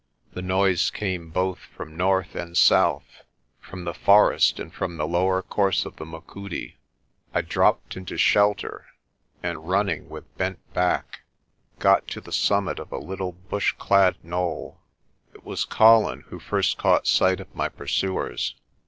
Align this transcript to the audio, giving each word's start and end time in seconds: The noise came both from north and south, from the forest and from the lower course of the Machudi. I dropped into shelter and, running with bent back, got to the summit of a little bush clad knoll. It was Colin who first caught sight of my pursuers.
The 0.33 0.41
noise 0.41 0.89
came 0.89 1.29
both 1.29 1.59
from 1.59 1.95
north 1.95 2.33
and 2.33 2.57
south, 2.57 3.21
from 3.59 3.83
the 3.83 3.93
forest 3.93 4.59
and 4.59 4.73
from 4.73 4.97
the 4.97 5.07
lower 5.07 5.43
course 5.43 5.85
of 5.85 5.97
the 5.97 6.05
Machudi. 6.07 6.77
I 7.35 7.41
dropped 7.41 7.95
into 7.95 8.17
shelter 8.17 8.87
and, 9.43 9.69
running 9.69 10.09
with 10.09 10.35
bent 10.39 10.57
back, 10.73 11.21
got 11.77 12.07
to 12.07 12.19
the 12.19 12.31
summit 12.33 12.79
of 12.79 12.91
a 12.91 12.97
little 12.97 13.33
bush 13.33 13.75
clad 13.77 14.15
knoll. 14.23 14.79
It 15.35 15.45
was 15.45 15.65
Colin 15.65 16.21
who 16.29 16.39
first 16.39 16.79
caught 16.79 17.05
sight 17.05 17.39
of 17.39 17.53
my 17.53 17.69
pursuers. 17.69 18.55